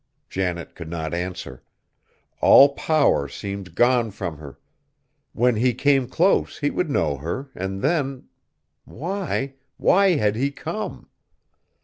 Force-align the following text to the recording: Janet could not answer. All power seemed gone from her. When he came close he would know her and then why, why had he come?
Janet 0.31 0.73
could 0.73 0.89
not 0.89 1.13
answer. 1.13 1.61
All 2.41 2.69
power 2.73 3.27
seemed 3.27 3.75
gone 3.75 4.09
from 4.09 4.37
her. 4.37 4.57
When 5.33 5.57
he 5.57 5.75
came 5.75 6.07
close 6.07 6.57
he 6.57 6.71
would 6.71 6.89
know 6.89 7.17
her 7.17 7.51
and 7.53 7.83
then 7.83 8.23
why, 8.83 9.53
why 9.77 10.15
had 10.17 10.35
he 10.35 10.49
come? 10.49 11.07